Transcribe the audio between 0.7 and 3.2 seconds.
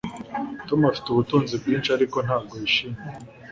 afite ubutunzi bwinshi ariko ntabwo yishimye